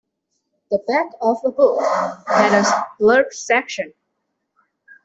The 0.71 0.79
back 0.87 1.11
of 1.21 1.37
a 1.45 1.51
book 1.51 1.79
has 2.25 2.67
a 2.71 2.87
blurb 2.99 3.31
section. 3.33 3.93